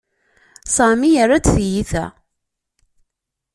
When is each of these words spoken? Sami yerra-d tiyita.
Sami 0.75 1.09
yerra-d 1.11 1.45
tiyita. 1.53 2.05